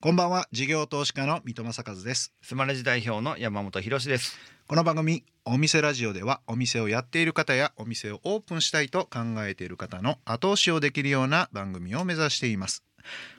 [0.00, 0.46] こんばんは。
[0.52, 2.32] 事業投資家の三戸正和です。
[2.40, 4.38] スマレジ代表の山本博史です。
[4.68, 12.84] この番組お店ラジオではお店をやっている方やお店をオープンしたいと考えている方の後押しをできるような番組を目指しています。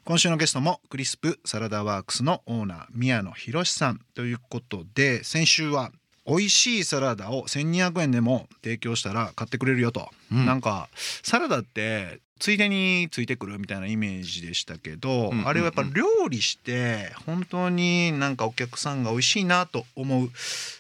[0.04, 4.02] 今週のゲストもクリスプサラダワークスのオーナー宮野博さん。
[4.14, 5.94] ということで先週は
[6.28, 10.46] 美味しいサラダを1200円でも提供したら買ってくれるよと、うん。
[10.46, 10.90] なんか
[11.24, 20.30] サラダってついでについてくるみたいなイメージでしたけど、うんあれはやっぱ料理して本当になんかお客さんが美味しいなと思う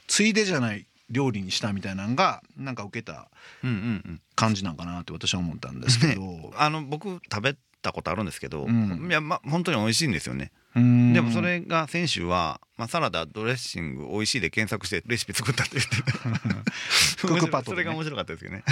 [0.07, 3.27] ついでじゃない料理にしたみたいなのがなんか受けた
[3.63, 3.79] うんうんう
[4.11, 4.21] ん。
[4.35, 9.07] 感じなんかなって私は思ったんですけど、 あの僕食べたことあるんですけど、うん。
[9.09, 11.13] いやま本当に美味しいんですよね、うん。
[11.13, 16.01] でもそれが先週は、まあ、サラダドレッシング美味しいで検索してレシピ作ったって言って。
[17.21, 17.83] クックパッドでね。
[17.83, 18.63] それが面白かったですけどね。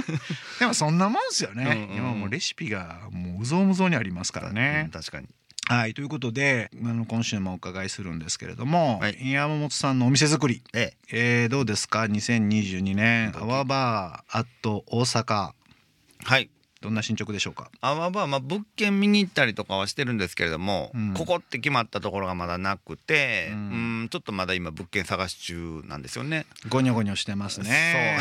[0.60, 1.96] でもそんなもんですよね、うんうんうん。
[1.96, 4.82] 今もうレシピがもううぞうむぞうにありますからね。
[4.86, 5.28] うん、確かに。
[5.66, 9.30] はいということであの今週もお伺いするんですけれども、はい。
[9.30, 11.46] 山本さんのお店作り、ええ。
[11.46, 16.50] ーどうですか？2022年ドキアワバーアット大阪えはい
[16.84, 17.70] どんな進捗でしょうか？
[17.80, 21.14] アワバーまあ物件見に行ったりとかはしてるんですけれども、うん。
[21.14, 26.44] ここって決まったところがまだなくて、ううんん、ちょっとまだ今物件探し中なんですよね。
[26.68, 28.18] ゴニョゴニョしてますね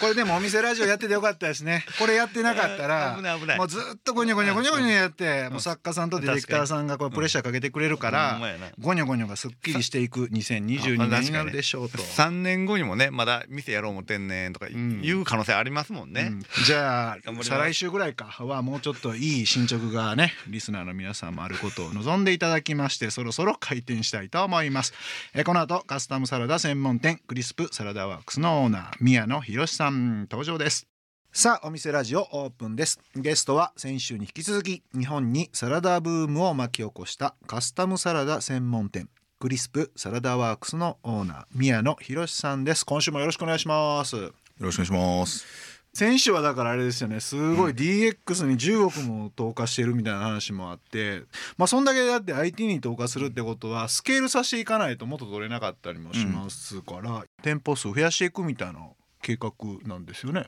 [0.00, 8.40] これでもお店ラジオやっててよかったですねこれやってなかったら 危ない危ないもうずっとゴニョゴニョゴニョゴニョやってもう作家さんとディレクターさんがこれプレッシャーかけてくれるから
[8.78, 11.98] ゴニョゴニョがすっきりしていく2022年になるでしょうと。
[11.98, 16.28] 3年後にもねまだ店やろう思ってんねんとかんいう可能性ありますもんね。
[16.30, 24.92] うんじゃあ再来週ぐらいかはもうちょっといい進捗がねリスナーの皆さんもあることを望んでいただきましてそろそろ開店したいと思います
[25.34, 30.86] えこの後カスタムサラダ専門店クリスプサラダワークスのオーナー宮野博さん登場です。
[31.32, 33.00] さあお店ラジオオープンです。
[33.14, 39.08] ゲストは先週に引き続き日本にサラダブームを巻き起こしたカスタムサラダ専門店
[39.38, 42.84] クリスプサラダワークスのオーナー宮野博さんです。
[42.84, 44.16] 今週もよろしくお願いします。
[44.16, 45.46] よろしくお願いします。
[45.94, 47.18] 選手はだからあれですよね。
[47.18, 51.22] すごい DX に10億も投下してるみたいな話もあって
[51.56, 58.80] まあそんだけだって IT に投下するってことはスケールさせていかないともっと取れなかったりもしますから、店舗数増やしていくみたいな
[59.22, 59.52] 計画
[59.84, 60.46] なんですよね。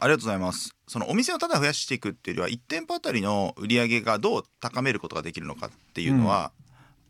[0.00, 0.74] ありがとうございます。
[0.86, 6.52] そのお店をただ増やしていくっていうよりは1店舗あたりの売り上げがどう高めることができるのかっていうのは、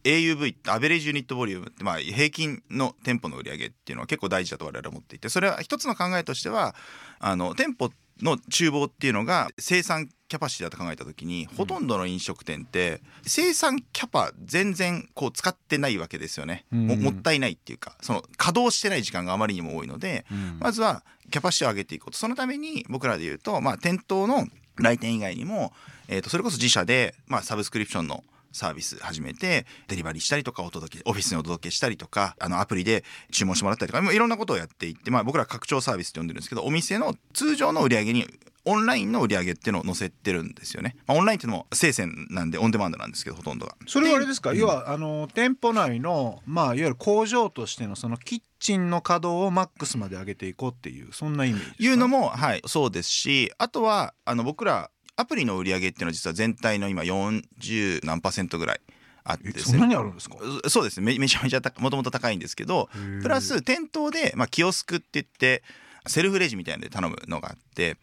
[0.04, 6.75] AUV ってアベレージユニットボリュームってまあ平均の店舗の売り上げっていうのは結構大事だと我々は思っていてそれは一つの考えとしては
[7.19, 7.91] あの店舗
[8.22, 17.00] の厨房っていうのが生産キャパシティだと考えた時にほとんどの飲食店って生産キャパ全然こう使ってないわけですよね、もうん。
[17.02, 20.26] もったいないっていうかその稼働してない時間があまりにも多いので、
[20.60, 22.18] まずはキャパシティを上げていこうと。
[22.18, 24.46] そのために僕らで言うと、まあ、店頭の
[24.76, 25.72] 来店以外にも、
[26.08, 38.26] えー、とそれこそ自社で、まあ、サブスクリプションのサービス始めてデリバリーしたりとかお届けオフィスにお届けしたりとかあのアプリで注文してもらったりとかもういろんなことをやっていって、まあ、僕ら拡張サービスって呼んでるんですけどお店の通常の売り上げに
[38.64, 43.75] オンラインの売り上げっていうのを載せてるんですよね、まあ、オンラインっていうのも生鮮なんでオンデマンドなんですけどほとんどが。
[43.86, 44.59] それはあれですか、うん。
[44.59, 51.84] 要はあの店舗内の、まあ、いわゆる工場としてのそのキッチンの稼働をマックスまで上げていこうっていうそんなイメージですか？
[51.84, 58.80] いうのもはいそうですしあとはあの僕らアプリの売り上げっていうのは実は全体の今40何パーセントぐらい
[59.24, 59.58] あって。
[59.58, 60.36] そんなにあるんですか？
[60.40, 61.06] うそうですね。
[61.06, 62.88] めめちゃめちゃもともと高いんですけど
[63.22, 65.62] プラス店頭で、まあ、キオスクって言って
[66.06, 67.96] セルフレジみたいなので頼むのがあって、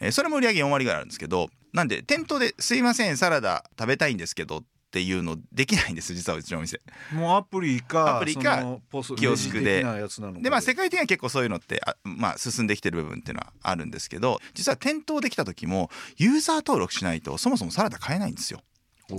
[0.00, 6.80] えーそれも売り上げ4割ぐらいあるんですけどなんで店頭で「すいませんサラダ食べたいんですけど」っていうのできないんです実はうちのお店。
[7.12, 9.84] もうアプリかアプリかポスキオスクで。
[10.40, 10.50] で。
[10.50, 18.60] まあ世界的には結構そういうのってあ、まあ、進んできてる部分っていうのはあるんですけど実は店頭できた時もユーザー登録しないとそもそもサラダ買えないんですよ。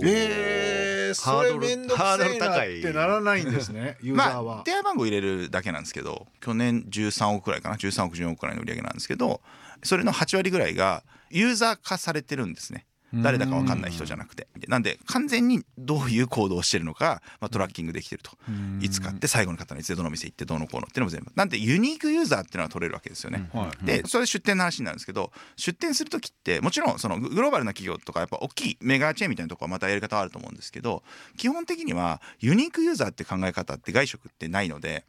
[0.02, 9.42] えー、それめんどくハードせえなっル高いてならないんですねユーザーは、まあ、電話番号入れるだけなんですけど去年13億くらいかな13億14億くらいの売り上げなんですけど
[9.82, 14.48] それの8割ぐらいがユーザー化されてるんですね誰だか分かんない人じゃなくて。
[14.68, 18.30] なんで完全にどういう行動をしてるのか、まあ、トラッキングできてると。
[18.80, 21.32] いつ買って最後の方にいつでどの店行ってどうのこうのっていうのも全部。
[21.34, 23.84] なんでユニークユーザーっていうのは取れるわけですよね、はい。
[23.84, 31.02] でそれで出店の話になるんですけど出店する時ってもちろんそのググローバルな企業とかやっぱ大きいメガチェーンみたいなとこはまたやり方はあると思うんですけど
[31.36, 35.04] 基本的にはユニークユーザーって考え方って外食ってないので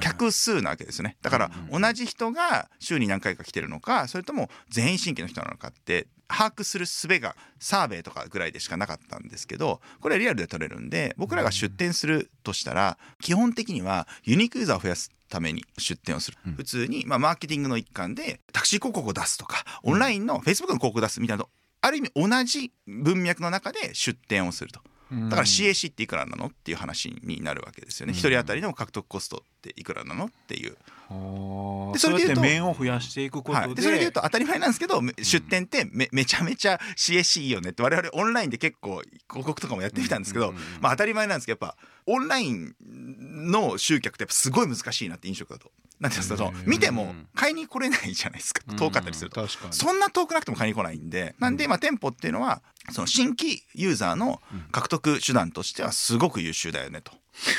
[0.00, 1.16] 客数なわけですよね。
[1.22, 21.44] だから同じ人が週に何回か来てるのかそれとも全員新規の人なのかって把握する術がサーベイとかぐらいでしかなかったんですけどこれはリアルで取れるんで僕らが出店するとしたら基本的にはユニークユーザーを増やすために出店をする、普通に、まあ、マーケティングの一環でタクシー広告を出すとかオンラインのフェイスブックの広告を出すみたいな
[21.80, 24.80] ある意味同じ文脈の中で出店をすると
[25.10, 28.18] だから CAC っていくらなのっていう話になるわけですよね、うん。
[28.18, 40.64] 一人当たりの獲得コストっていくらなのっていう、ででそれで言うと面を増やしていくことで,、はい、でそれで言うと当たり前なんですけど、め出店ってめめちゃめちゃ CAC いいよねって我々オンラインで結構広告とかもやってみたんですけど、うんうんうん。
[40.80, 41.76] まあ、当たり前なんですけどやっぱ
[42.08, 42.74] オンライン
[43.52, 45.70] の集客ってやっぱすごい難しいなって飲食だと。
[46.00, 46.70] なんていうんですかそのうん。
[46.70, 49.46] 見ても買いに来れないじゃないですか遠かったりすると。
[49.70, 51.34] そんな遠くなくても買いに来ないんで。
[51.38, 52.62] なんでまあ店舗っていうのは
[52.92, 54.40] その新規ユーザーの
[54.72, 57.12] 獲得手段としてはすごく優秀だよねと。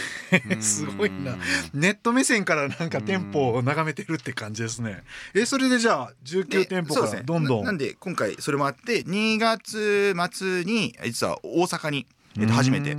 [0.61, 1.37] すごいな。
[1.73, 5.03] ネット目線からなんか店舗を眺めてるって感じですね。
[5.33, 7.59] えそれでじゃあ19店舗からどんどん。
[7.61, 12.07] ななんで今回それもあって2月末に実は大阪に、
[12.39, 12.95] えっと初めて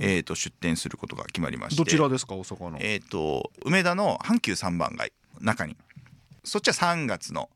[0.00, 1.82] えっと出店することが決まりまして。
[1.82, 2.78] どちらですか大阪の？
[2.80, 5.76] えっと梅田の阪急三番街中に。
[6.44, 7.48] そっちは3月の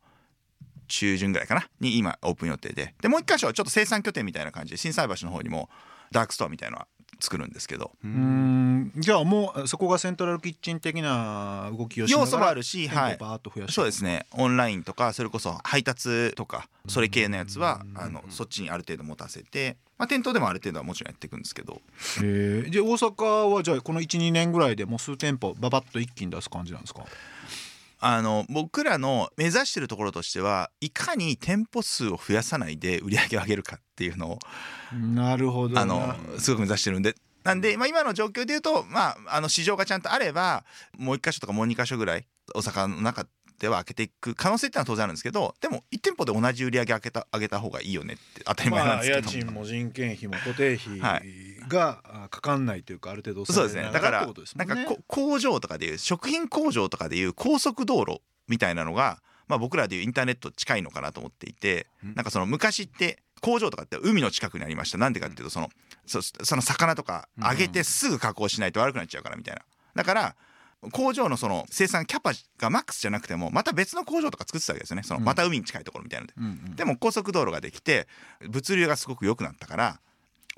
[0.87, 1.67] 中旬ぐらいかな？
[1.79, 2.95] に今オープン予定で。
[3.01, 5.69] でもう一箇所はちょっと生産拠点みたいな感じで心斎橋の方にも
[6.11, 6.87] ダークストアみたいなのは
[7.19, 7.91] 作るんですけど。
[8.03, 8.91] うーん。
[8.95, 13.17] じゃあもうそこがセントラルキッチン的な動きをしな要素もあるし、はい。
[13.17, 13.73] 店舗、バーッと増やして。
[13.75, 14.25] そうですね。
[14.31, 17.97] オンラインとかそれこそ配達とかそれ系のやつはうん。
[18.01, 21.81] あのそっちにある程度持たせて、まあ、店頭でもある程度はもちろんやっていくんですけど。
[22.21, 27.03] へえで大阪はじゃあこの12年ぐらいでもう数店舗ババッと一気に出す感じなんですか？
[27.99, 34.39] あの僕らの目指してるところとしてはいかに店舗数を増やさないで売り上げを上げるかっていうのを
[34.93, 35.81] なるほどな。
[35.81, 37.15] あのすごく目指してるんで。
[37.43, 40.65] なんで、まあ、今の状況で言うと、まあ、あの市場がちゃんとあれば
[40.97, 43.25] もう1箇所とかもう2箇所ぐらい大阪の中
[43.59, 51.21] では開けていく可能性ってのは当然あるんですけどでも1店舗で同じ売り上げ上げた上げた方がいいよねって当たり前なんまあですけど、家賃も人件費も固定費は
[51.69, 53.89] があかかんないというかある程度そうですね。
[53.93, 62.15] だからなんかこ工場とかでいう食品工場とかでいう高速道路みたいなのが、まあ、僕らでいうインターネット近いのかなと思っていてうん。
[62.15, 64.97] なんかその昔って工場とかって海の近くにありました。
[64.97, 65.69] なんでかっていうとその
[66.05, 69.61] そその魚とか揚げてすぐ加工しないと悪くなっちゃうからみたいな。
[69.95, 70.35] だから
[70.91, 75.03] 工場のその生産キャパがマックスじゃなくてもまた別の工場とか作ってたわけですよね。
[75.03, 75.25] そのうん。
[75.25, 76.33] また海に近いところみたいなので。
[76.37, 76.75] うんうん。
[76.75, 78.07] でも高速道路ができて
[78.47, 79.99] 物流がすごく良くなったから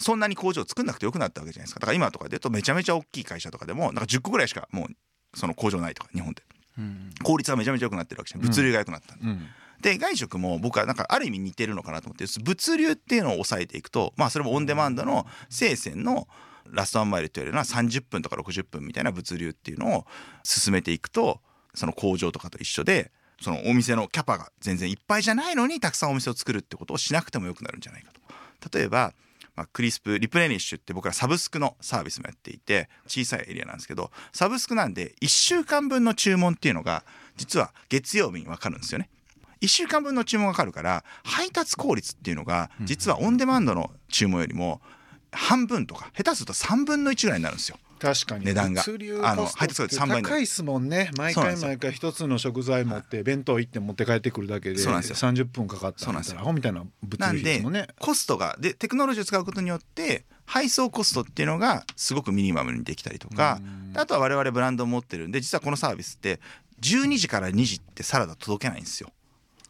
[0.02, 1.80] そんなに工場作んなくてよくなったわけじゃないですか。
[1.80, 4.88] だから今とかで言うとめちゃめちゃ大きい会社とかでもなんか10個ぐらいしかもう
[5.38, 6.44] その工場ないとか日本で
[6.78, 8.42] うん効率がめちゃめちゃ良くなってるわけじゃん。
[8.42, 9.48] 物流が良くなったんで、うん。
[9.82, 16.28] で外食も僕はなんかある意味似てるのかなと思って物流っていうのを抑えていくとまあそれもオンデマンドの生鮮の
[16.70, 20.06] ラストワンマイルというよりは30分とか60分みたいな物流っていうのを
[20.44, 21.42] 進めていくと
[21.74, 23.12] その工場とかと一緒で
[23.42, 28.78] そのお店のキャパが全然いっぱいじゃないのにたくさんお店を作るってことをしなくてもよくなるんじゃないかと。
[28.78, 29.14] 例えば
[29.56, 37.04] まあ、クリスプリプレニッシュって僕らサブスクのサービスもやっていて小さいエリアなんですけどサブスクなんで1週間分の注文っていうのが
[37.38, 39.10] 実は月曜日に分かるんですよね。
[39.62, 44.82] 1週間分の注文がかかるから配達効率っていうのが実はオンデマンドの注文よりも
[45.32, 47.78] 半分とか下手すると3分の1ぐらいになるんですよ。
[48.02, 48.46] 確かに。
[48.46, 48.82] 値段が。
[48.82, 51.12] 物流あの配達ってが3倍になる高いですもんね。
[51.18, 55.16] 毎回毎回一つの食材持って弁当行って持って帰ってくるだけでそうなんですよ。
[55.16, 56.40] 30分かかったそうなんですよ。
[56.40, 57.88] アホみたいな物流費もんね。
[58.00, 63.60] コストがでテクノロジーを使うことによって配送コストっていうのがすごくミニマムにできたりとか
[63.94, 66.40] あとは我々ブランドを持ってるんで実はこのサービスって
[66.82, 69.12] 12時から2時ってサラダ届けないんですよ。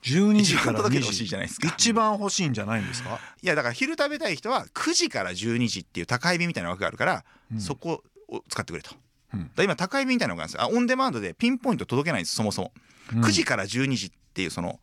[0.04, 1.68] 12時から2一番届けてほしい時じゃないですか。
[1.68, 3.20] 一番欲しいんじゃないんですか？
[3.44, 7.24] いやだから昼食べたい人は9時から12時っていう高い便みたいな枠があるから、
[7.54, 7.60] うん。
[7.60, 8.04] そこを
[8.50, 8.96] 使ってくれと。
[9.34, 9.52] うん。
[9.56, 10.64] だ今高い便みたいなのがあるんですよ。
[10.64, 12.74] あオンデマンドでピンポイント届けないんですそもそも。
[13.14, 13.22] うん。
[13.22, 14.80] 9時から12時っていうその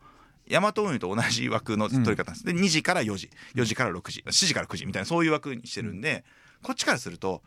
[0.46, 3.30] ヤマト運輸と同じ枠の取り方です、で2時から4時。
[3.54, 4.24] 4時から6時。
[4.26, 6.24] 7時から9時みたいなそういう枠にしてるんで、
[6.62, 7.42] こっちからすると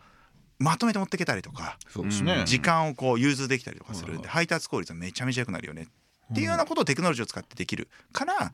[0.60, 2.46] まとめて持っていけたりとかそうですね、うん。
[2.46, 5.88] 時間をこう融通できたりとかするんはいで配達効率はめちゃめちゃ良くなるよね。
[6.32, 8.54] っていうようなことをテクノロジーを使ってできるから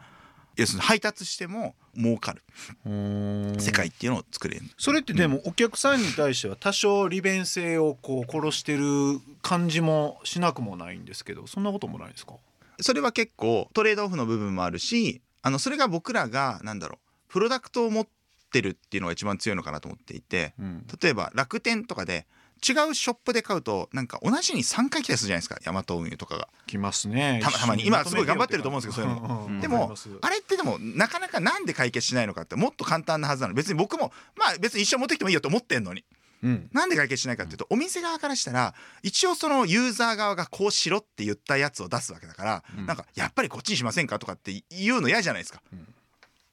[0.58, 2.44] 要するに配達しても儲かる
[2.86, 3.56] うん。
[3.60, 4.66] 世界っていうのを作れる。
[4.78, 8.84] それってでもお客さんに対しては多少利便性をこう殺してる
[9.42, 12.34] 感じもしなくもないんですけどそんなこともないですか？
[12.82, 18.08] それは結構トレードオフの部分もあるしあのそれが僕らがなんだろうプロダクトを持っ
[18.52, 20.86] てるっていうのが一番強いのかなと思っていてうん。
[21.02, 22.26] 例えば楽天とかで
[22.58, 25.58] 違うショップで買うとなんか同じに3回来たりするじゃないですか。
[25.64, 26.48] ヤマト運輸とかが。
[26.66, 27.40] 来ますね。
[27.44, 27.86] たたまに。
[27.86, 29.46] 今すごい頑張ってると思うんですけどそういうの。
[29.48, 36.04] うんでもあれってでもなかなかなんで解決しないのかってもっと簡単なはずなの別に僕もまあ別に一生持ってきてもいいよと思ってんのに。
[36.44, 36.70] うん。
[36.72, 38.74] なんで解決しないかっていうとお店側からしたら
[39.04, 42.86] 一応そのユーザー側がこうしろって言ったやつを出すわけだから、うん。
[42.86, 45.62] なんかやっぱりこっちにしませんかとかって言うの嫌じゃないですか。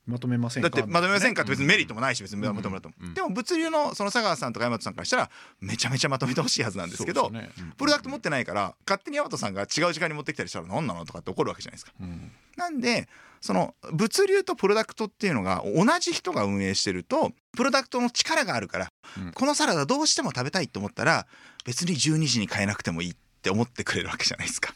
[0.07, 0.69] まとめませんか？
[0.69, 1.43] だってまとめませんか？
[1.43, 5.31] って別にメリットもないし別にまうんとめても、うんでも物流のその佐川さんとか大和さんからしたら
[5.61, 7.31] めちゃめちゃまとめてほしいはずなんですけど
[7.77, 11.93] プロダクト持ってないから勝手に大和さんが違う時間に持ってきたりしたら何なのとかって怒るわけじゃないですか。
[12.01, 12.31] うん。
[12.57, 13.09] なんで
[13.41, 19.33] その物流とプロダクトっていうのが同じ人が運営してるとプロダクトの力があるから、うん。
[19.33, 21.27] このサラダどうしても食べたいと思ったら
[21.65, 24.73] 別に12時に買えなくてもいいって思ってくれるわけじゃないですか。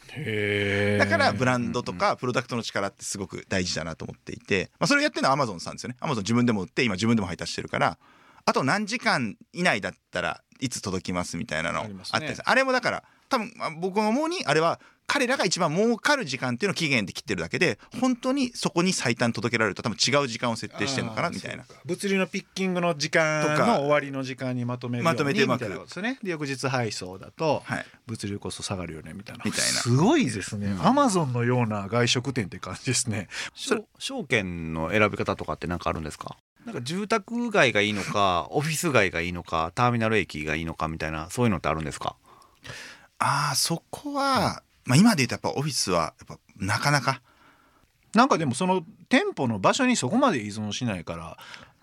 [0.99, 5.97] だからブランドとかプロダクトの力ってすごく大事だなと思っていて、まあ、それをやってるのはアマゾンさんですよね。
[5.99, 7.97] アマゾン自分でも売って今自分でも配達してるから
[8.45, 12.43] あと何時間以内だったらいつ届きますみたいなのあったりする。
[12.45, 14.79] あれもだから多分まあ僕が思うにあれは
[15.11, 21.65] 彼らが一番儲かる時間っていうのを期限で切ってるだけで本当にそこに最短届けられると多分違う時間を設定してるのかなみたいな。
[21.85, 23.65] 物流のピッキングの時間とか。
[23.65, 25.61] の終わりの時間にまとめるようにまとめてうまく。
[25.61, 26.19] みたいなことですね。
[26.23, 27.85] で翌日配送だとはい。
[28.07, 29.43] 物流コスト下がるよねみたいな。
[29.43, 30.75] みたいなすごいですね。
[30.83, 33.27] アマゾンのような外食店って感じですね。
[33.55, 36.37] 証証券の選び方とかって何かあるんですか？
[36.65, 42.15] なんか住宅街がいいのか オフィス街がいいのかターミナル駅がいいのかみたいなそういうのってあるんですか？
[43.19, 47.21] ああそこは、まあ、今で言うとやっぱオフィスはやっぱなかなか。
[48.15, 51.37] なんかでもその店舗の場所にそこまで依存しないから、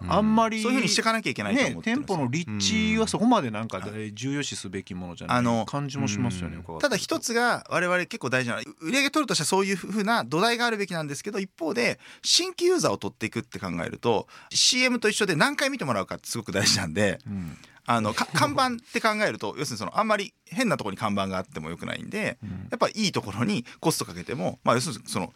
[0.09, 2.11] あんまりそういうふうにしていかなきゃいけないと思ねってるんです。
[2.11, 3.81] よ店舗の立地はそこまでなんか
[4.13, 22.51] 重要視すべきものじゃないあの感じもしますよねただ一つが我々結構大事な売り上げ取るとしてはそういうふうな土台があるべきなんですけど一方で新規ユーザーを取っていくって考えると CM と一緒で何回見てもらうかってすごく大事なんでうんあのか看板って考えると要するにそのあんまり変なところに看板があってもよくないんでうん。
[22.71, 25.33] やっぱいいところにコストかけてもまあ要するにその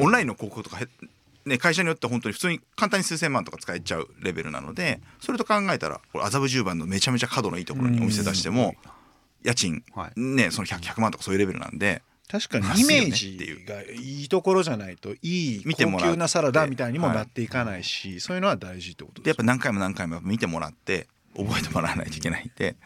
[0.00, 0.86] オオンラインの広告とかへ
[1.46, 8.74] ね、会社によっては本当に普通に簡単に数千万とか使えちゃうレベルなのでそれと考えたら麻布十番のめちゃめちゃ角のいいところにお店出しても
[9.42, 10.20] 家賃はい。
[10.20, 22.76] ねその 100, 100万とかそういうレベルなんで確かにイメージがいいところじゃないといい高級なサラダみたいにもなっていかないし、そういうのは大事ってことですでやっぱ何回も何回も見てもらって覚えてもらわないといけないんで、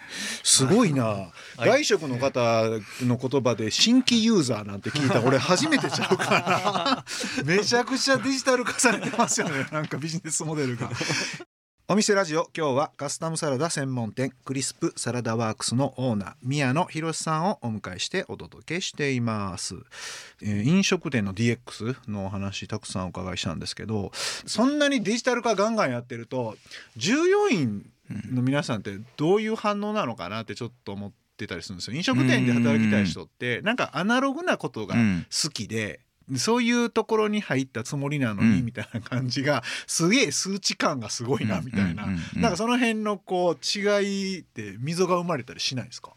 [0.43, 2.65] すごいな、外食の方
[3.03, 7.05] の言葉で新規ユーザーなんて聞いた俺初めてちゃうから。
[7.45, 9.67] めちゃくちゃデジタル化されてますよね。
[9.73, 10.91] なんかビジネスモデルが。
[11.87, 19.75] お店ラジオ今日はカスタムサラダ専門店クリスプサラダワークスのオーナー宮野博さんをお迎えしてお届けしています、
[20.43, 26.57] えー飲食店の DX のお話たくさんお伺いしたんですけどそんなにデジタル化ガンガンやってると
[26.97, 31.97] 従業員の皆さんってどういう反応なのかなってちょっと思ってたりするんですよ。
[31.97, 35.27] 飲食店で働きたい人ってなんかアナログなことがうん。
[35.31, 36.01] 好きで、
[36.37, 38.65] そういうところに入ったつもりなのにうん。
[38.65, 42.07] みたいな感じがすげえ数値感がすごいなみたいな、
[42.37, 46.13] なんかその辺のこう違いって溝が生まれたりしないですか？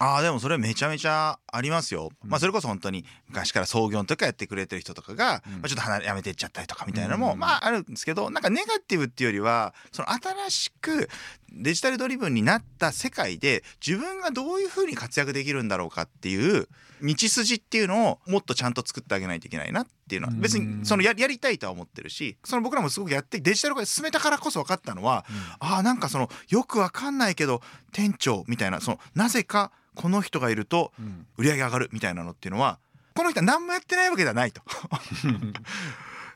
[0.00, 5.52] ああでもそれめちゃめちゃありますよ、まあそれこそ本当に昔から創業の時からやってくれてる人とかが、うん。
[5.54, 11.08] まあ、ちょっと離れやめてっちゃったりとかみたいなのも、うんまああるんですけどなんかネガティブっていうよりはその新しく
[11.52, 16.68] デジタルドリブンになった世界で自分がどういうふうに活躍できるんだろうかっていう
[17.02, 20.40] 道筋っていうのをもっとちゃんと作ってあげないといけないなっていうのはうん。
[20.40, 25.24] 別にそのややりたいとは思ってるしその僕らもすごくやってデジタル化で進めたからこそ分かったのは、
[25.60, 27.60] ああなんかそのよくわかんないけど
[27.92, 31.26] 店長みたいなそのなぜかこの人がいるとうん。
[31.36, 32.78] 売り上げ上がるみたいなのっていうのは
[33.14, 34.62] この人は何もやってないわけではないと。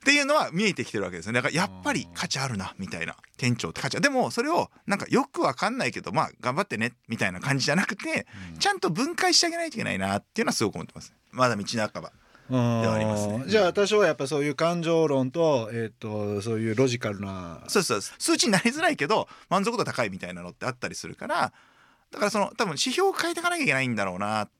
[0.02, 1.34] っていうのは見えてきてるわけですね。
[1.34, 3.14] だからやっぱり価値あるなみたいな。
[3.36, 8.26] 店長って価値でもそれをなんかよくわかんないけどまあ頑張ってねみたいな感じじゃなくて
[8.58, 11.12] ちゃんと分解してあげないといけないなっていうのはすごく思ってます。
[11.30, 12.12] まだ道半ば
[12.50, 13.44] ではありますね。
[13.46, 21.52] じゃあ多少はやっぱそういう感情論と,、えー、とそういうロジカルなそうそう数値になりづらいけど満足度高いみたいなのってあったりするから
[22.10, 24.52] だからその多分指標を変えていかなきゃいけないんだろうなって。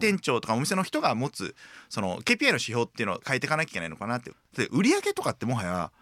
[0.00, 1.54] 店長とかお店の人が持つ
[1.88, 4.32] その KPI の指標っていうのを変えていかなきゃいけないのかなって。
[4.56, 5.92] で売上とかってもはや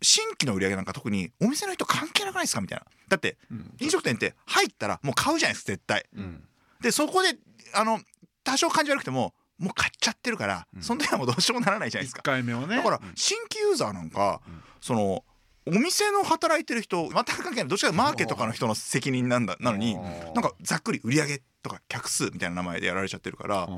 [0.00, 2.84] 新規の売上なんか特にお店の人関係なくないですかみたいな。
[3.08, 3.74] だってうん。
[3.78, 6.04] 飲食店って入ったらもう買うじゃないですか絶対。
[6.16, 6.42] うん。
[6.80, 7.36] でそこで
[7.74, 8.00] あの
[8.42, 10.82] 多少感じ悪くてももう買っちゃってるから、うん。
[10.82, 12.76] その時はもうどうしようもならないじゃないです1か回目はね。
[12.76, 14.62] だから新規ユーザーなんか、うん。
[14.80, 15.24] その
[15.64, 23.68] お店の働いてる人全く関係ないどっちかというとマーケとかの人の責任なんだなのになんかざっくり売上とか客数みたいな名前でやられちゃってるから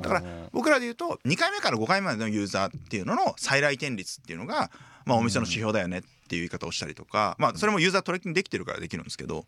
[0.00, 4.70] だから僕らで言うと2回目から5回目までのユーザーっていうのの再来店率っていうのが、
[5.04, 9.44] まあ、お店の指標だよねっていう言い方をしたりとか、まあ、それもユーザートレッキングできてるからできるんですけど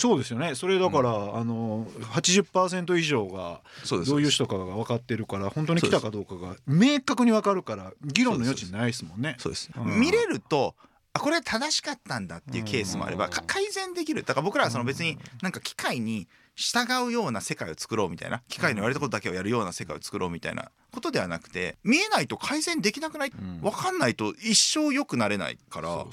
[0.00, 0.54] そうですよね。
[0.54, 3.60] それだから、あの80%以上が
[4.06, 9.36] どういう人かが分かってるから本当に来たかどうかが明確に分かるから議論の余地ないですもんね。
[9.38, 10.00] そうです、うん。
[10.00, 10.74] 見れると
[11.12, 14.22] あこれ正しかったんだっていうケースもあれば、改善できる。
[14.22, 16.28] だから僕らはその別になんか機械に
[16.60, 23.60] 従うような世界を作ろうみたいな機械の言われたことだけをやるような世界を作ろうみたいなことではなくて見えないと改善できなくない、ん。
[23.62, 26.04] 分かんないと一生良くなれないから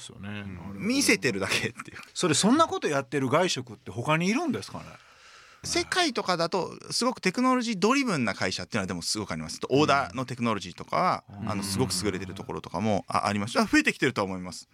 [0.74, 1.98] 見せてるだけっていう。
[2.14, 4.84] それそんなことやってる外食って他にいるんですかね？
[5.64, 9.60] 世界とかだとすごくテクノロジードリブンな会社っていうのはでもすごくあります。
[9.68, 13.58] オーダーのテクノロジーとかはあのすごく優れてるところとかもああります。
[13.58, 14.68] あ増えてきてるとは思います。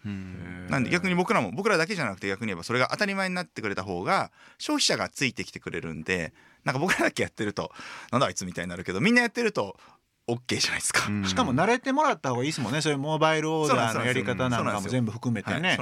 [0.68, 6.32] なんで逆に僕らも僕らだけじゃなくて逆に言えばそれが当たり前になってくれた方が消費者がついてきてくれるんで
[6.64, 7.70] なんか僕らだけやってると
[8.10, 9.76] なんだあいつみたいになるけどみんなやってると
[10.26, 11.02] OK じゃないですか。
[11.26, 12.80] しかも慣れてもらった方がいいですもんね。
[12.80, 15.78] そういうモバイルオーダーのやり方なんかも全部含めてはいね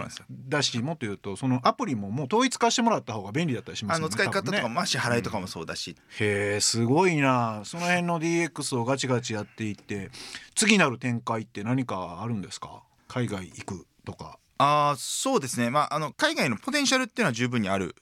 [0.48, 7.62] だしもっと言うとそのアプリももう統一化してもらった方が便利だったりしますよねあの使い方とかねも支払いとかもそうだし、へえすごいな。
[7.64, 10.10] その辺の DX をガチガチやっていって
[10.56, 12.82] 次なる展開って何かあるんですか？
[13.08, 14.38] 海外行くとか。
[14.58, 15.70] ああそうですね。
[15.70, 17.94] まああの海外のポテンシャルっていうのは十分にある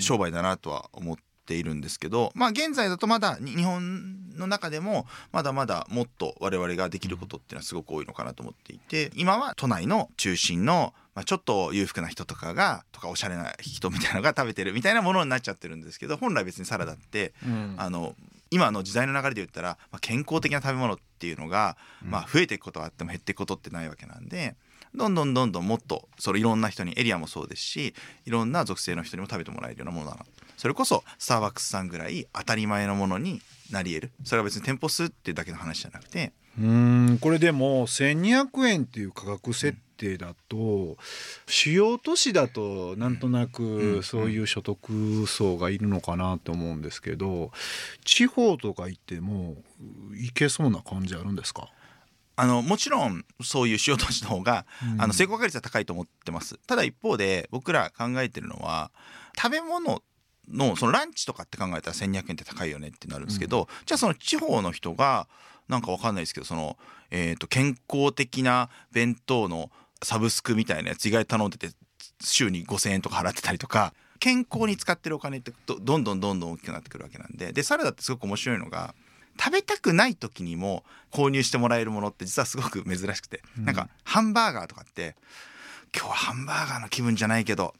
[0.00, 1.16] 商売だなとは思っ
[1.48, 17.74] ているんですけどまあ現在だとまだに日本の中でもまだまだもっと我々ができることっていうのはすごく多いのかなと思っていて今は都内の中心の、まあ、ちょっと裕福な人とかがとかおしゃれな人みたいなのが食べてるみたいなものになっちゃってるんですけど本来別にサラダってうん。
[17.78, 18.14] あの
[18.50, 24.56] 今の時代の流れで言ったら、まあ、健康的な食べ物っていうのが、まあ、増えていくことはあっても減っていくことってないわけなんで
[24.94, 27.94] どんどんどんどんもっとそれいろんな人にエリアもそうですし
[28.26, 30.24] いろんな属性の人にも食べてもらえるようなものだな
[30.56, 33.40] それこそスターバックスさんぐらい当たり前のものに
[33.70, 34.12] なり得る。
[34.24, 36.32] それは別に店舗数っていうだけの話じゃなくて。
[36.58, 40.96] うーんこれでも1200円っていう価格設定だと
[41.46, 47.52] 主要都市だとなんとなくそういう所得層がいるのかなと思うんですけど
[48.04, 49.54] 地方とか行っても
[50.14, 51.68] 行けそうな感じあるんですか？
[52.40, 54.64] あのもちろんそういう主要都市の方が、
[54.94, 55.02] うん。
[55.02, 56.56] あの成功確率は高いと思ってます。
[56.68, 58.92] ただ一方で僕ら考えてるのは
[59.36, 60.02] 食べ物
[60.48, 65.26] のそのランチとかって考えたら1200円って高いよねってなるんですけど、じゃあその地方の人が
[65.66, 66.76] なんかわかんないですけどその、
[67.10, 69.72] えー、と健康的な弁当の
[70.04, 71.70] サブスクみたいなやつ意外と頼んでて
[72.22, 77.52] 週に5,000円とか払ってたりとか健康に使ってるお金ってどどんどんどんどん大きくなってくるわけなんで。
[77.52, 78.94] でサラダってすごく面白いのが
[79.38, 85.16] 食べたくない時にも購入してもらえるものって実はすごく珍しくて、なんかハンバーガーとかって
[85.94, 87.74] 今日はハンバーガーの気分じゃないけど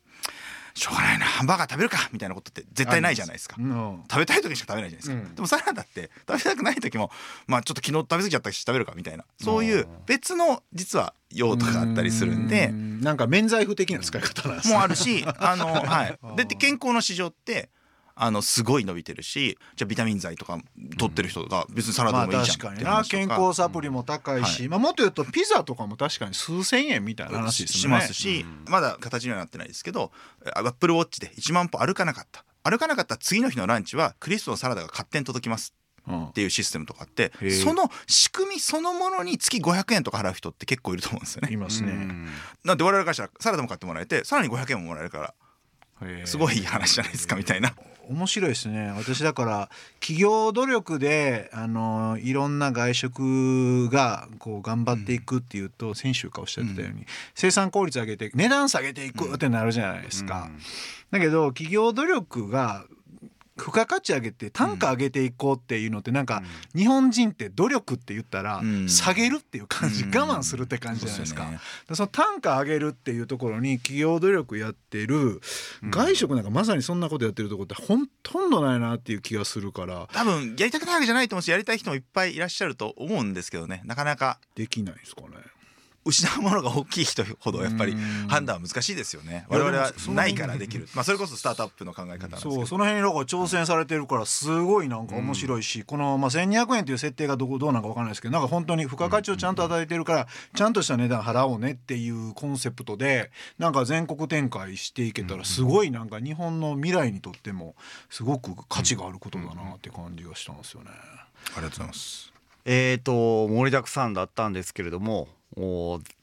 [0.78, 3.56] しょうがないなハンバーガー食べるかみたいなことって絶対ないじゃないですか。
[3.58, 4.04] うん。
[4.08, 5.35] 食べたい時しか食べないじゃないですか、うん。
[5.35, 7.11] でもサラダって食べたくない時も
[7.46, 9.24] まあちょっと昨日食べ過ぎちゃったし食べるかみたいな。
[9.42, 12.68] そういう別の実は用途があったりするんで。
[12.68, 14.74] うなんか免罪符的な使い方なんですね。
[14.74, 16.18] もあるしあのはい。
[16.37, 17.70] でで健康の市場って
[18.20, 20.59] あのすごい伸びてるしじゃあビタミン剤とか
[20.98, 27.88] 取ってる人が別にサラまあダでもいいじゃん健康サプリも高いし、はいまあ、もっと言うとピザとかも確かに数千円みたいな話ですし。
[27.88, 30.11] ますし、まだ形にはなってないですけど
[30.54, 32.44] アップルウォッチで1万歩歩かなかった。
[32.64, 35.74] 歩かなかった次の日のランチはクリスプのサラダが勝手に届きます
[36.07, 37.50] うんっていうシステムとかってへえ。
[37.50, 41.52] その仕組みそのものに月500円とか払う人って結構いると思うんですよね。
[41.52, 41.92] いますね。
[42.64, 45.35] なんで我々からしたらサラダも買ってもらえてさらに500円ももらえるから
[46.24, 47.74] すごいいい話じゃないですかみたいな。
[48.08, 48.90] 面白いですね。
[48.96, 49.68] 私だから
[50.00, 60.48] 企業努力であのいろんな外食がこう頑張っていくっていうと、先週かおっしゃってたように、生産効率上げて値段下げていくってなるじゃないですか。
[61.11, 62.84] だけど企業努力が
[63.59, 66.42] 付加価値上げて単価上げていこうっていうのってなんか
[66.75, 68.88] 日本人って努力って言ったらうん。
[68.88, 70.16] 下げるっていう感じ、うん。
[70.16, 71.49] 我慢するって感じじゃないですか。
[71.92, 75.40] その単価上げるっていうところに企業努力やってる
[75.90, 80.09] 外食なんかまさにそんなことやってるところってほとんどないなっていう気がするから。
[80.12, 83.83] 多分やりたくないわけじゃないと思うしやりたい人もいっぱいいらっしゃると思うんですけどね。
[83.85, 84.38] なかなか。
[84.55, 85.29] できないですかね。
[86.09, 88.29] 失うものが大きい人ほどやっぱりうん。
[88.29, 89.47] 判断は難しいですよね。
[89.49, 90.88] 我々はないからできる。
[90.94, 92.55] まあそれこそスタートアップの考え方なんですけど。
[92.55, 107.75] そうその辺に挑戦されてるからすごいなんか面白いし、この、まあ、1200円っていう設定がどこどうなんか分かんないですけどなんか本当に付加価値をちゃんと与えてるからちゃんとした値段払おうねっていうコンセプトでなんか全国展開していけたらすごいなんか日本の未来にとっても
[108.11, 110.90] すごく価値があることだなって感じがしたんですよね。
[111.57, 112.33] ありがとうございます。
[112.64, 115.29] えーと盛りだくさんだったんですけれどもお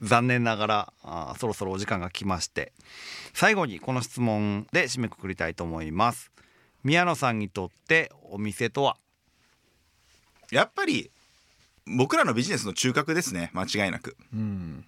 [0.02, 2.72] 残念ながらあーそろそろお時間が来まして
[3.34, 6.32] 最後にこの質問で締めくくりたいと思います。
[6.84, 8.98] 宮野さんにとってお店とは？
[10.52, 11.12] やっぱり
[11.86, 13.52] 僕らのビジネスの中核ですね。
[13.54, 14.16] 間違いなく。
[14.34, 14.86] うん。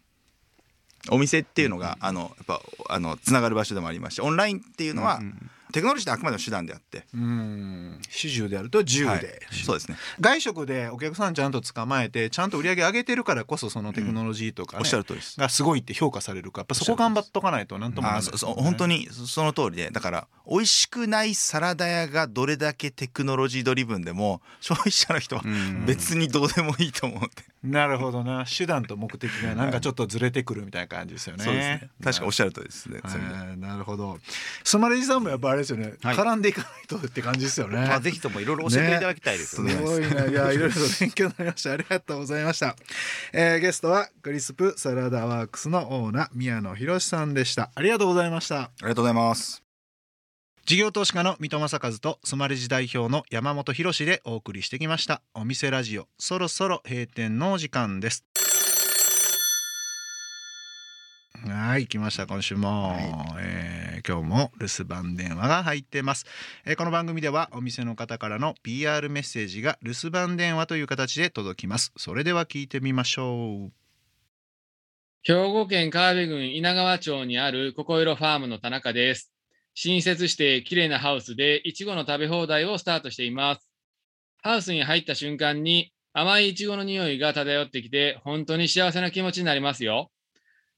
[1.09, 5.21] お店っていうのがあのやっぱあのつながる場所でもありましてオンラインっていうのは
[5.71, 7.05] テクノロジーってあくまでも手段であって。
[7.13, 7.99] うん。
[8.09, 9.19] 始終であると10で、はい。
[9.51, 9.97] そうですね。
[10.19, 15.39] 外食でお客さんちゃんと捕まえてちゃんと売り上げ上げてるからこそそのテクノロジーとか、ねおっしゃる通りです。
[15.39, 18.29] がすごいって評価されるからやっぱそこ頑張っとかないとなんともならない。
[18.29, 25.85] あそそう本当にそその通りでだから美味しくないサラダ屋がどれだけテクノロジードリブンでも消費者の人はうん。
[25.85, 28.45] 別にどうでもいいと思って、なるほどな。
[28.45, 31.43] 手段と目的がなんかちょっとずれてくるみたいな感じですよね。
[31.43, 31.89] そうですね。
[32.03, 33.01] 確かおっしゃるとりですね、
[33.57, 34.19] なるほど。
[34.63, 37.77] スマレジさんもやっぱあれですよね、はい絡んでいかないとって感じですよね。
[37.77, 40.25] まあぜひともいろいろ教えていただきたいですよねすごいな。
[40.25, 41.71] いや、いろいろと勉強になりました。
[41.71, 42.75] ありがとうございました。
[43.33, 47.71] えーゲストはクリスプサラダワークスのオーナー宮野博さんでした。
[47.75, 48.61] ありがとうございました。
[48.61, 49.63] ありがとうございます
[50.65, 58.25] 事業投資家の三戸正和とスマレジ代表の山本博でお送りしてきましたお店ラジオそろそろ閉店のお時間です
[61.45, 62.95] はい来ました今週も、
[63.39, 66.25] えー今日も留守番電話が入ってます、
[66.65, 73.71] えーこの番組ではお店の方からの PR メッセージが留守番電話という形で届きますそれでは聞いてみましょう
[75.23, 79.33] 兵庫県川辺郡稲川町にあるココイロファームの田中です。
[79.73, 83.67] 新設して綺麗なハウスでいちごの食べ放題をスタートしています。
[84.41, 90.11] ハウスに入った瞬間に甘いいちごの匂いが漂ってきて本当に幸せな気持ちになりますよ。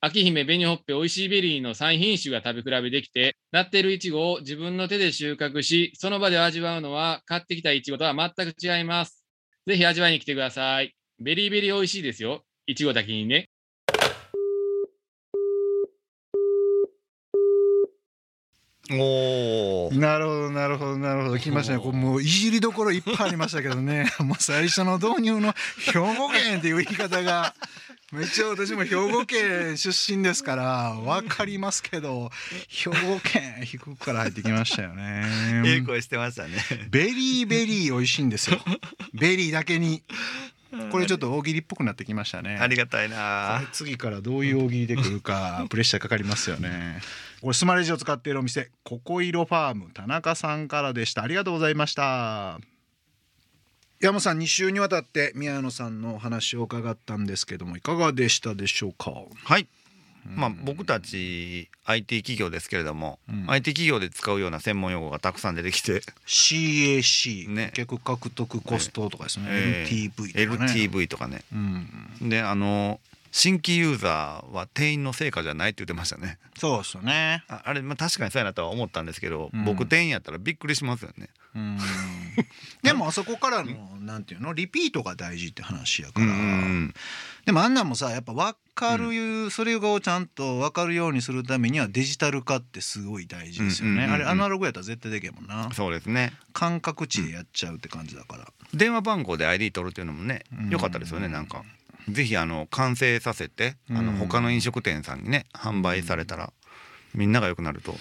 [0.01, 9.25] 秋姫紅ほっぺ美味しいベリーの3品種が食べ比べできて、なっているいちごを自分の手で収穫し、その場で味わうのは買ってきたいちごとは全く違います。
[9.67, 10.95] ぜひ味わいに来てください。
[11.19, 12.43] very very 美味しいですよ。
[12.65, 13.49] いちごだけにね。
[18.91, 27.53] おおなるほどなるほどなるほど来ましたねこれもういじりどころいっぱいありましたけどね もう最初の導入の兵庫県っていう言い方が
[28.11, 32.31] めっちゃ私も兵庫県出身ですから分かりますけど
[32.67, 35.23] 兵庫県低くから入ってきましたよえ
[35.63, 36.57] えね 声してましたね。
[36.89, 38.59] very very 美味しいんですよ。
[39.13, 40.03] ベリーだけに。
[40.91, 42.57] これちょっと大喜利っぽくなってきましたね。
[42.59, 47.01] ありがたいこなれ次からどういう大喜利で来るか プレッシャーかかりますよね。
[47.41, 51.23] これスマレジを使っているお店ココイロファーム田中さんからでした。
[51.23, 52.59] ありがとうございました
[54.01, 59.11] 山本さん2週にわたって宮野さんのお話を伺ったんですけどもいかがでしたでしょうか？
[59.43, 59.67] はい。
[60.25, 63.45] まあ僕たち IT 企業ですけれども、うん。
[63.49, 66.01] IT 企業で使うような専門用語がたくさん出てきて。
[66.25, 67.73] CAC、ね。
[67.75, 70.73] 顧客獲得コストとかですね、ええ LTV とかね。
[70.73, 71.43] LTV とかね。
[72.21, 76.39] うん、であの新規ユーザーは店員の成果じゃないって言ってましたね。
[76.57, 77.43] そうですよね。
[77.47, 79.65] ああれ、まあ、確かにそうやなとは思ったんですけど、うん。
[79.65, 81.29] 僕店員やったらびっくりしますよね。
[81.55, 81.77] うん。
[82.83, 84.53] でもあそこからのなんていうの？
[84.53, 86.93] リピートが大事って話やから、うんうん
[87.45, 95.71] でもあんなんもさやっぱ分かる、それをちゃんと分かるようにするためにはデジタル化ってすごい大事ですよね、うんうんうんうんあれアナログやったら絶対できへんもんな。
[95.73, 96.33] そうですね。
[96.53, 100.69] 感覚値でやっちゃうって感じだから、電話番号で ID 取るっていうのもねうん。
[100.69, 101.63] 良かったですよねなんか
[102.07, 106.53] ぜひあの完成させてあのうん他の飲食店さんにね販売されたら
[107.13, 107.95] みんなが良くなると。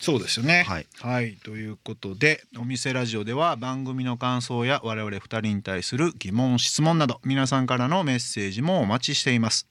[0.00, 0.64] そうですよね。
[0.68, 9.66] はい、はい、ということでお店ラジオでは番組の感想や我々2人に対する疑問質問など皆さんからのメッセージもお待ちしています。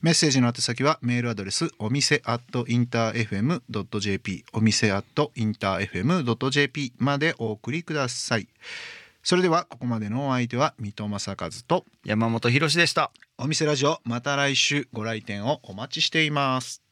[0.00, 8.46] メッセージの宛先はメールアドレスお店 at interfm.jp お店 at interfm.jp までお送りください
[9.28, 13.12] それではここまでのお相手は水戸正和と山本博史でした。
[13.36, 16.82] お店ラジオまた来週ご来店をお待ちしています